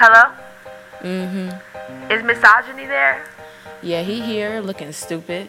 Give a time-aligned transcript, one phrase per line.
[0.00, 0.32] Hello?
[1.00, 2.12] Mm-hmm.
[2.12, 3.26] Is misogyny there?
[3.82, 5.48] Yeah, he here looking stupid.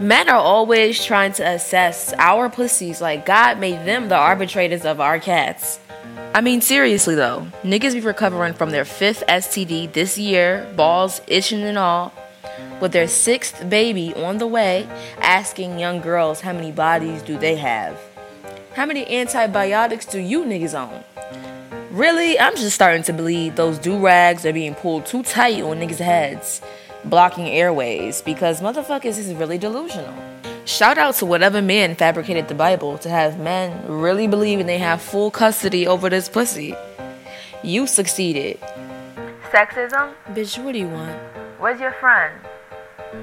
[0.00, 5.00] Men are always trying to assess our pussies like God made them the arbitrators of
[5.00, 5.78] our cats.
[6.34, 11.62] I mean, seriously though, niggas be recovering from their fifth STD this year, balls itching
[11.62, 12.12] and all,
[12.80, 14.88] with their sixth baby on the way,
[15.20, 17.96] asking young girls how many bodies do they have.
[18.74, 21.04] How many antibiotics do you niggas own?
[21.92, 25.78] Really, I'm just starting to believe those do rags are being pulled too tight on
[25.78, 26.62] niggas' heads,
[27.04, 30.14] blocking airways, because motherfuckers is really delusional.
[30.64, 35.02] Shout out to whatever man fabricated the Bible to have men really believing they have
[35.02, 36.74] full custody over this pussy.
[37.62, 38.58] You succeeded.
[39.50, 40.14] Sexism?
[40.28, 41.18] Bitch, what do you want?
[41.58, 42.32] Where's your friend?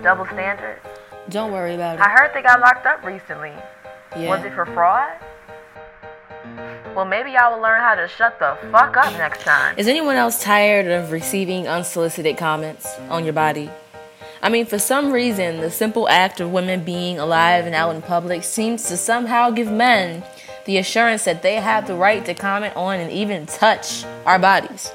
[0.04, 0.86] Double standards?
[1.30, 2.02] Don't worry about it.
[2.02, 3.54] I heard they got locked up recently.
[4.16, 4.30] Yeah.
[4.30, 5.18] Was it for fraud?
[7.00, 9.74] Well, maybe y'all will learn how to shut the fuck up next time.
[9.78, 13.70] Is anyone else tired of receiving unsolicited comments on your body?
[14.42, 18.02] I mean, for some reason, the simple act of women being alive and out in
[18.02, 20.26] public seems to somehow give men
[20.66, 24.92] the assurance that they have the right to comment on and even touch our bodies.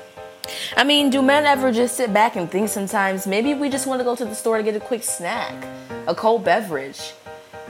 [0.76, 4.00] I mean, do men ever just sit back and think sometimes maybe we just want
[4.00, 5.54] to go to the store to get a quick snack,
[6.06, 7.14] a cold beverage?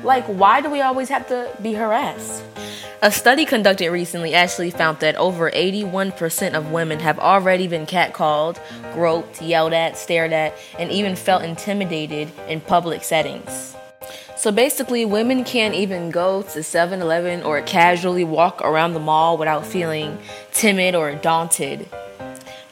[0.03, 2.43] Like, why do we always have to be harassed?
[3.03, 8.59] A study conducted recently actually found that over 81% of women have already been catcalled,
[8.95, 13.77] groped, yelled at, stared at, and even felt intimidated in public settings.
[14.37, 19.39] So basically, women can't even go to 7 Eleven or casually walk around the mall
[19.39, 20.19] without feeling
[20.53, 21.89] timid or daunted.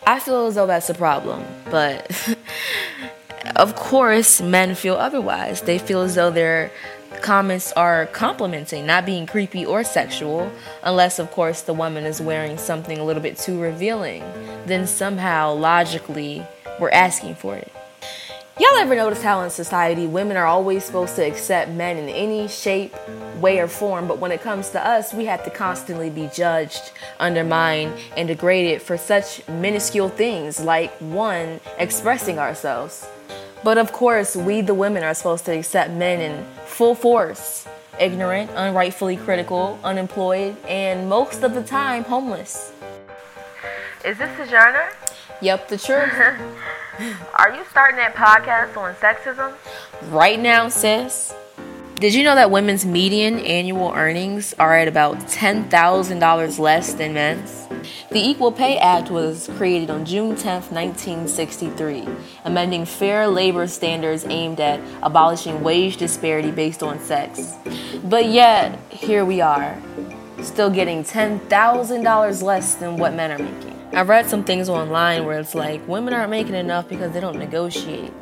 [0.06, 2.10] I feel as though that's a problem, but
[3.56, 5.62] of course, men feel otherwise.
[5.62, 6.72] They feel as though their
[7.22, 12.58] comments are complimenting, not being creepy or sexual, unless, of course, the woman is wearing
[12.58, 14.20] something a little bit too revealing.
[14.66, 16.44] Then somehow, logically,
[16.78, 17.72] we're asking for it.
[18.60, 22.48] Y'all ever notice how in society women are always supposed to accept men in any
[22.48, 22.94] shape,
[23.40, 26.92] way, or form, but when it comes to us, we have to constantly be judged,
[27.18, 33.06] undermined, and degraded for such minuscule things like one, expressing ourselves.
[33.64, 37.66] But of course, we the women are supposed to accept men in full force,
[38.00, 42.72] ignorant, unrightfully critical, unemployed, and most of the time homeless.
[44.04, 44.92] Is this the genre?
[45.40, 46.12] Yep, the truth.
[47.38, 49.54] Are you starting that podcast on sexism?
[50.10, 51.34] right now, sis.
[51.96, 57.68] Did you know that women's median annual earnings are at about $10,000 less than men's?
[58.10, 62.06] The Equal Pay Act was created on June 10, 1963,
[62.44, 67.54] amending fair labor standards aimed at abolishing wage disparity based on sex.
[68.04, 69.80] But yet, here we are,
[70.42, 73.72] still getting $10,000 less than what men are making.
[73.94, 77.38] I've read some things online where it's like women aren't making enough because they don't
[77.38, 78.12] negotiate.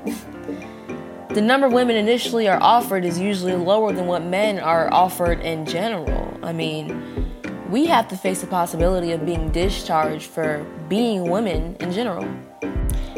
[1.29, 5.65] the number women initially are offered is usually lower than what men are offered in
[5.65, 6.37] general.
[6.43, 7.30] I mean,
[7.71, 12.27] we have to face the possibility of being discharged for being women in general.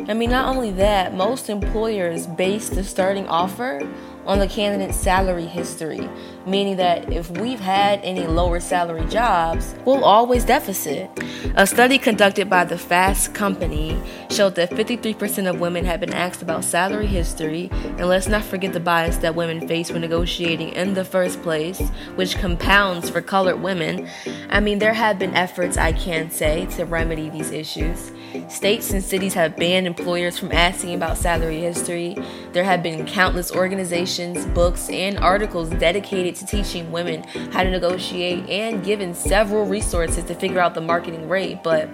[0.08, 3.80] I mean, not only that, most employers base the starting offer
[4.26, 6.08] on the candidate's salary history,
[6.46, 11.10] meaning that if we've had any lower salary jobs, we'll always deficit.
[11.56, 14.00] A study conducted by the Fast Company
[14.30, 18.72] showed that 53% of women had been asked about salary history, and let's not forget
[18.72, 21.80] the bias that women face when negotiating in the first place,
[22.14, 24.08] which compounds for colored women.
[24.50, 28.11] I mean, there have been efforts, I can say, to remedy these issues.
[28.48, 32.16] States and cities have banned employers from asking about salary history.
[32.52, 37.22] There have been countless organizations, books, and articles dedicated to teaching women
[37.52, 41.62] how to negotiate and given several resources to figure out the marketing rate.
[41.62, 41.90] But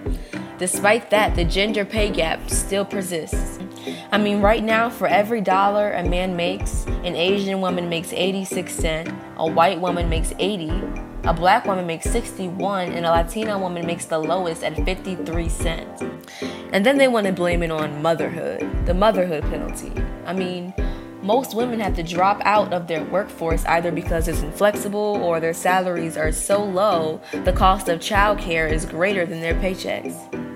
[0.57, 3.59] despite that, the gender pay gap still persists.
[4.11, 8.73] I mean, right now, for every dollar a man makes, an Asian woman makes 86
[8.73, 10.71] cents, a white woman makes 80,
[11.23, 16.01] a black woman makes 61, and a Latina woman makes the lowest at 53 cents.
[16.71, 19.91] And then they want to blame it on motherhood, the motherhood penalty.
[20.25, 20.73] I mean,
[21.21, 25.53] most women have to drop out of their workforce either because it's inflexible or their
[25.53, 30.48] salaries are so low, the cost of childcare is greater than their paychecks.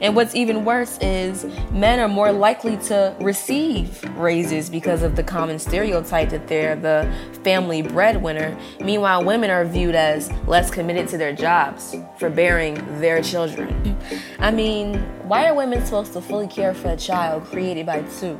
[0.00, 5.22] And what's even worse is men are more likely to receive raises because of the
[5.22, 7.12] common stereotype that they're the
[7.42, 8.56] family breadwinner.
[8.80, 13.98] Meanwhile, women are viewed as less committed to their jobs for bearing their children.
[14.38, 18.34] I mean, why are women supposed to fully care for a child created by two?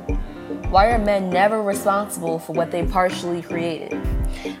[0.69, 3.93] Why are men never responsible for what they partially created?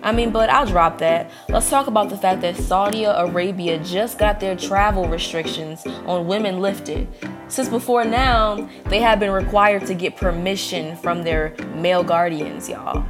[0.01, 1.31] I mean, but I'll drop that.
[1.49, 6.59] Let's talk about the fact that Saudi Arabia just got their travel restrictions on women
[6.59, 7.07] lifted.
[7.47, 13.05] Since before now, they have been required to get permission from their male guardians, y'all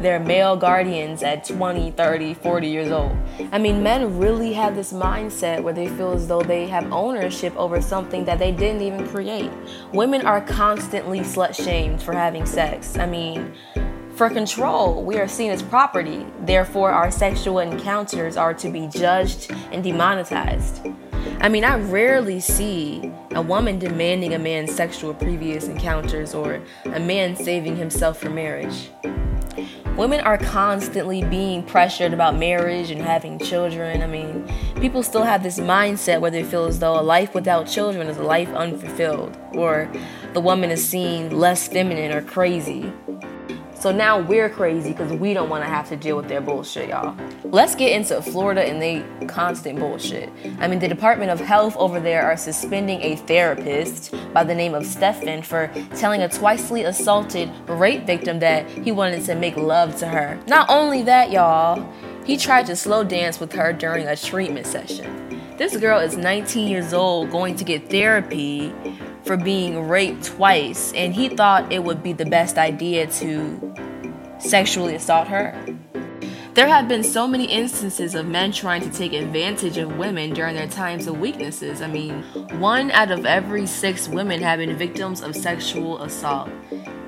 [0.00, 3.16] their male guardians at 20, 30, 40 years old.
[3.52, 7.54] I mean, men really have this mindset where they feel as though they have ownership
[7.56, 9.50] over something that they didn't even create.
[9.92, 12.96] Women are constantly slut shamed for having sex.
[12.96, 13.52] I mean,
[14.18, 16.26] for control, we are seen as property.
[16.40, 20.84] Therefore, our sexual encounters are to be judged and demonetized.
[21.40, 26.98] I mean, I rarely see a woman demanding a man's sexual previous encounters or a
[26.98, 28.90] man saving himself for marriage.
[29.96, 34.02] Women are constantly being pressured about marriage and having children.
[34.02, 37.68] I mean, people still have this mindset where they feel as though a life without
[37.68, 39.88] children is a life unfulfilled, or
[40.34, 42.92] the woman is seen less feminine or crazy.
[43.78, 46.88] So now we're crazy because we don't want to have to deal with their bullshit,
[46.88, 47.16] y'all.
[47.44, 50.30] Let's get into Florida and they constant bullshit.
[50.58, 54.74] I mean, the Department of Health over there are suspending a therapist by the name
[54.74, 59.94] of Stefan for telling a twicely assaulted rape victim that he wanted to make love
[59.98, 60.40] to her.
[60.48, 61.88] Not only that, y'all,
[62.24, 65.28] he tried to slow dance with her during a treatment session.
[65.56, 68.72] This girl is 19 years old going to get therapy
[69.28, 73.74] for being raped twice, and he thought it would be the best idea to
[74.38, 75.54] sexually assault her.
[76.54, 80.56] There have been so many instances of men trying to take advantage of women during
[80.56, 81.82] their times of weaknesses.
[81.82, 82.22] I mean,
[82.58, 86.48] one out of every six women have been victims of sexual assault.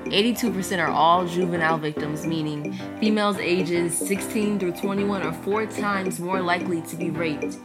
[0.05, 6.39] 82% are all juvenile victims, meaning females ages 16 through 21 are four times more
[6.39, 7.57] likely to be raped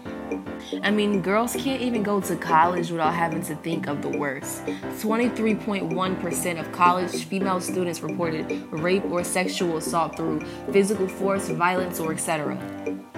[0.83, 4.65] I mean, girls can't even go to college without having to think of the worst.
[4.65, 10.41] 23.1% of college female students reported rape or sexual assault through
[10.73, 12.59] physical force, violence, or etc.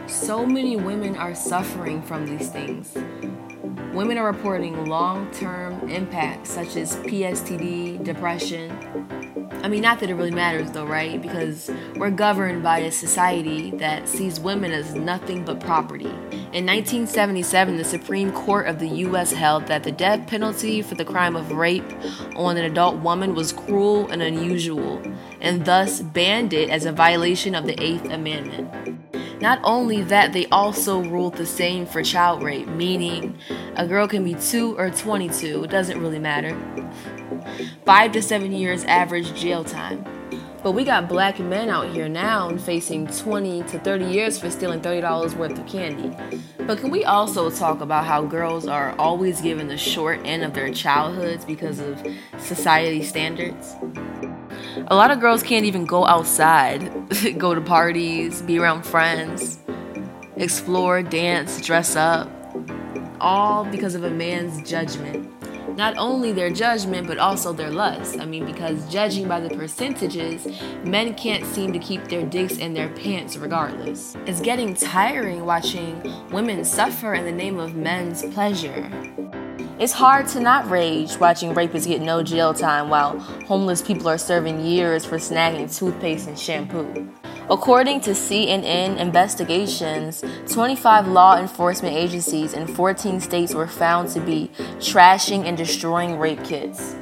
[0.06, 2.94] So many women are suffering from these things.
[3.93, 8.70] Women are reporting long term impacts such as PSTD, depression,
[9.62, 11.20] I mean, not that it really matters though, right?
[11.20, 16.06] Because we're governed by a society that sees women as nothing but property.
[16.52, 19.32] In 1977, the Supreme Court of the U.S.
[19.32, 21.84] held that the death penalty for the crime of rape
[22.37, 25.02] on an adult woman was cruel and unusual,
[25.40, 28.70] and thus banned it as a violation of the Eighth Amendment.
[29.43, 33.38] Not only that, they also ruled the same for child rape, meaning
[33.76, 36.56] a girl can be 2 or 22, it doesn't really matter
[37.84, 40.04] five to seven years average jail time.
[40.62, 44.80] But we got black men out here now facing 20 to 30 years for stealing
[44.80, 46.16] $30 worth of candy.
[46.66, 50.54] But can we also talk about how girls are always given the short end of
[50.54, 52.04] their childhoods because of
[52.38, 53.76] society standards?
[54.88, 56.90] A lot of girls can't even go outside,
[57.38, 59.60] go to parties, be around friends,
[60.36, 62.28] explore, dance, dress up,
[63.20, 65.38] all because of a man's judgment
[65.78, 68.19] not only their judgment but also their lust.
[68.19, 70.44] I mean, because judging by the percentages,
[70.82, 74.16] men can't seem to keep their dicks in their pants regardless.
[74.26, 78.90] It's getting tiring watching women suffer in the name of men's pleasure.
[79.78, 83.16] It's hard to not rage watching rapists get no jail time while
[83.46, 87.08] homeless people are serving years for snagging toothpaste and shampoo.
[87.48, 94.50] According to CNN investigations, 25 law enforcement agencies in 14 states were found to be
[94.80, 96.97] trashing and destroying rape kits.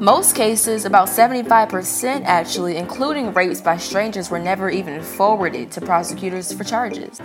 [0.00, 6.52] Most cases, about 75% actually, including rapes by strangers, were never even forwarded to prosecutors
[6.52, 7.20] for charges.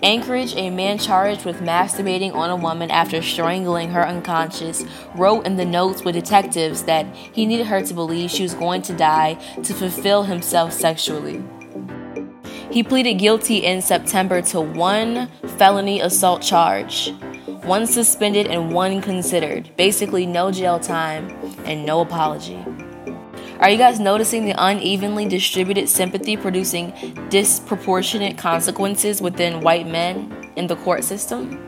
[0.00, 4.84] Anchorage, a man charged with masturbating on a woman after strangling her unconscious,
[5.16, 8.82] wrote in the notes with detectives that he needed her to believe she was going
[8.82, 11.42] to die to fulfill himself sexually.
[12.70, 15.26] He pleaded guilty in September to one
[15.58, 17.12] felony assault charge,
[17.64, 19.70] one suspended and one considered.
[19.76, 22.64] Basically, no jail time and no apology.
[23.60, 26.92] Are you guys noticing the unevenly distributed sympathy producing
[27.30, 31.60] disproportionate consequences within white men in the court system?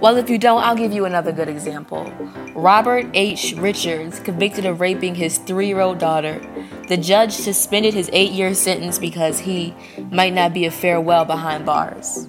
[0.00, 2.12] Well, if you don't, I'll give you another good example.
[2.56, 3.54] Robert H.
[3.56, 6.40] Richards, convicted of raping his three year old daughter,
[6.88, 9.74] the judge suspended his eight year sentence because he
[10.10, 12.26] might not be a farewell behind bars.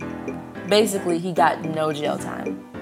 [0.69, 2.72] Basically, he got no jail time.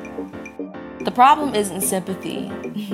[1.04, 2.52] The problem isn't sympathy.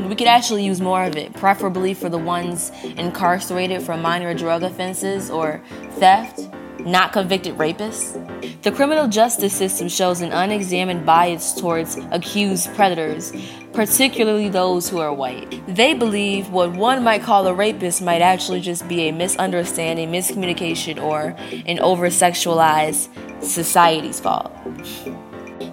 [0.08, 4.64] We could actually use more of it, preferably for the ones incarcerated for minor drug
[4.64, 5.62] offenses or
[5.96, 6.48] theft,
[6.80, 8.24] not convicted rapists?
[8.64, 13.34] The criminal justice system shows an unexamined bias towards accused predators,
[13.74, 15.62] particularly those who are white.
[15.68, 21.02] They believe what one might call a rapist might actually just be a misunderstanding, miscommunication,
[21.02, 21.36] or
[21.66, 23.10] an over sexualized
[23.44, 24.52] society's fault.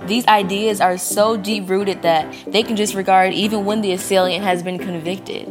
[0.06, 4.62] These ideas are so deep rooted that they can disregard even when the assailant has
[4.62, 5.48] been convicted.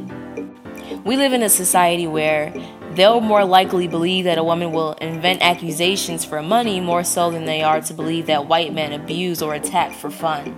[1.03, 2.53] We live in a society where
[2.91, 7.45] they'll more likely believe that a woman will invent accusations for money more so than
[7.45, 10.55] they are to believe that white men abuse or attack for fun.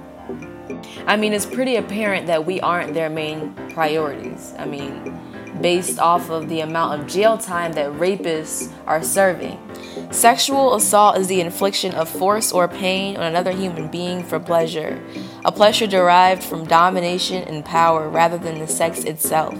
[1.07, 4.53] I mean, it's pretty apparent that we aren't their main priorities.
[4.57, 5.17] I mean,
[5.61, 9.64] based off of the amount of jail time that rapists are serving.
[10.11, 15.01] Sexual assault is the infliction of force or pain on another human being for pleasure,
[15.43, 19.57] a pleasure derived from domination and power rather than the sex itself.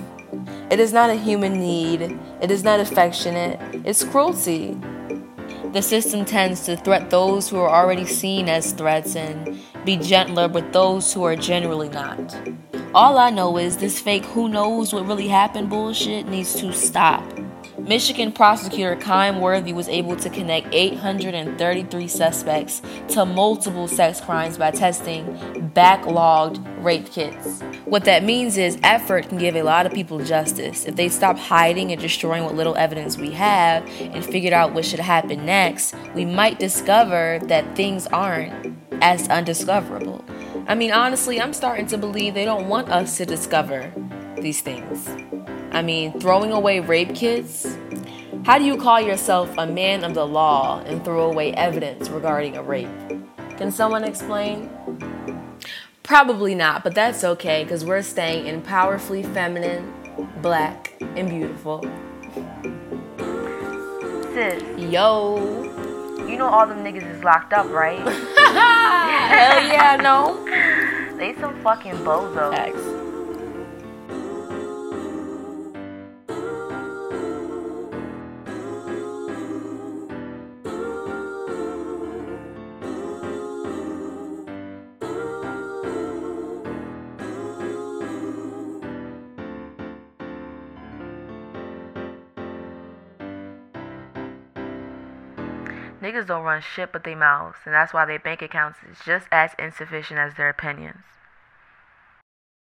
[0.69, 4.77] It is not a human need, it is not affectionate, it's cruelty.
[5.73, 10.47] The system tends to threat those who are already seen as threats and be gentler
[10.47, 12.35] with those who are generally not.
[12.93, 17.23] All I know is this fake who knows what really happened bullshit needs to stop.
[17.87, 24.71] Michigan prosecutor Chaim Worthy was able to connect 833 suspects to multiple sex crimes by
[24.71, 25.37] testing
[25.75, 27.61] backlogged rape kits.
[27.85, 30.85] What that means is effort can give a lot of people justice.
[30.85, 34.83] If they stop hiding and destroying what little evidence we have and figured out what
[34.83, 40.25] should happen next, we might discover that things aren't as undiscoverable.
[40.67, 43.93] I mean, honestly, I'm starting to believe they don't want us to discover
[44.39, 45.07] these things.
[45.75, 47.77] I mean, throwing away rape kits?
[48.45, 52.55] How do you call yourself a man of the law and throw away evidence regarding
[52.55, 52.87] a rape?
[53.57, 54.69] Can someone explain?
[56.01, 59.93] Probably not, but that's okay because we're staying in powerfully feminine,
[60.41, 61.81] black, and beautiful.
[64.33, 65.35] Sis, Yo.
[66.25, 67.99] you know all them niggas is locked up, right?
[69.27, 70.41] Hell yeah, no.
[71.17, 72.55] they some fucking bozos.
[72.55, 73.04] Facts.
[96.05, 99.25] Niggas don't run shit but their mouths, and that's why their bank accounts is just
[99.31, 101.01] as insufficient as their opinions.